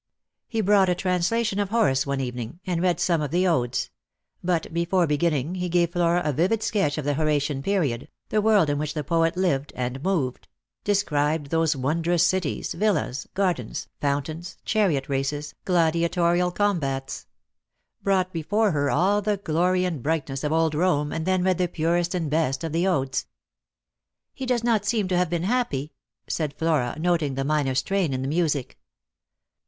[0.47, 3.91] He brought a translation of Horace one evening, and read some of the Odes;
[4.43, 8.67] but before beginning he gave Flora a vivid sketch of the Horatian period, the world
[8.71, 10.47] in which the poet lived and moved;
[10.83, 14.11] described those wondrous cities, villas, gardens, 204i Lost for Love.
[14.15, 17.27] fountains, chariot races, gladiatorial combats;
[18.01, 21.67] brought before her all the glory and brightness of old Eome, and then read the
[21.67, 23.27] purest and best of the Odes."
[24.33, 25.93] He does not seem to have been happy,"
[26.27, 28.79] said Flora, noting the minor strain in the music.